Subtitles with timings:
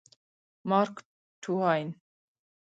[0.69, 0.95] مارک
[1.43, 1.87] ټواین